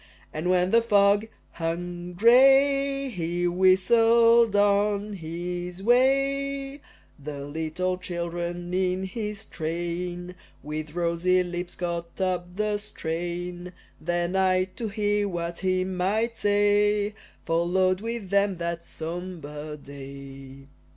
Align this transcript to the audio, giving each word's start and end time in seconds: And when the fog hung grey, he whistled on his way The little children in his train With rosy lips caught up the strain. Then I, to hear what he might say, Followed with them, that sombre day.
And 0.33 0.49
when 0.49 0.71
the 0.71 0.81
fog 0.81 1.27
hung 1.51 2.13
grey, 2.13 3.09
he 3.09 3.47
whistled 3.47 4.55
on 4.55 5.13
his 5.13 5.83
way 5.83 6.81
The 7.23 7.41
little 7.45 7.99
children 7.99 8.73
in 8.73 9.03
his 9.03 9.45
train 9.45 10.33
With 10.63 10.95
rosy 10.95 11.43
lips 11.43 11.75
caught 11.75 12.19
up 12.19 12.55
the 12.55 12.79
strain. 12.79 13.73
Then 13.99 14.35
I, 14.35 14.63
to 14.75 14.87
hear 14.87 15.27
what 15.29 15.59
he 15.59 15.83
might 15.83 16.35
say, 16.35 17.13
Followed 17.45 18.01
with 18.01 18.31
them, 18.31 18.57
that 18.57 18.83
sombre 18.83 19.77
day. 19.77 20.65